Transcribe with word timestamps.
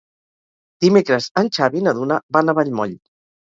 Dimecres 0.85 1.27
en 1.41 1.51
Xavi 1.59 1.79
i 1.81 1.85
na 1.89 1.93
Duna 1.99 2.19
van 2.39 2.51
a 2.51 2.57
Vallmoll. 2.63 2.97